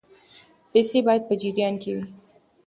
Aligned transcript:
پیسې 0.71 0.99
باید 1.07 1.21
په 1.27 1.33
جریان 1.41 1.75
کې 1.81 1.91
وي. 1.95 2.03